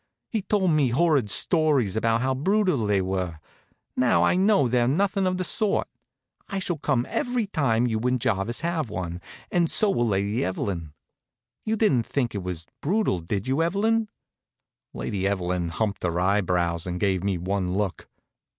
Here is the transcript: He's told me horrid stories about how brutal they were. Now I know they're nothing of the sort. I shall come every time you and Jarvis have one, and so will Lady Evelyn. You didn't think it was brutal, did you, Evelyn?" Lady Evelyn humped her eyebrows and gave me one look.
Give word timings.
He's 0.31 0.45
told 0.49 0.71
me 0.71 0.87
horrid 0.87 1.29
stories 1.29 1.95
about 1.95 2.21
how 2.21 2.33
brutal 2.33 2.87
they 2.87 3.03
were. 3.03 3.37
Now 3.95 4.23
I 4.23 4.35
know 4.35 4.67
they're 4.67 4.87
nothing 4.87 5.27
of 5.27 5.37
the 5.37 5.43
sort. 5.43 5.87
I 6.49 6.57
shall 6.57 6.79
come 6.79 7.05
every 7.07 7.45
time 7.45 7.85
you 7.85 7.99
and 7.99 8.19
Jarvis 8.19 8.61
have 8.61 8.89
one, 8.89 9.21
and 9.51 9.69
so 9.69 9.91
will 9.91 10.07
Lady 10.07 10.43
Evelyn. 10.43 10.93
You 11.65 11.75
didn't 11.75 12.07
think 12.07 12.33
it 12.33 12.41
was 12.41 12.65
brutal, 12.81 13.19
did 13.19 13.45
you, 13.45 13.61
Evelyn?" 13.61 14.09
Lady 14.91 15.27
Evelyn 15.27 15.69
humped 15.69 16.01
her 16.01 16.19
eyebrows 16.19 16.87
and 16.87 16.99
gave 16.99 17.23
me 17.23 17.37
one 17.37 17.75
look. 17.77 18.09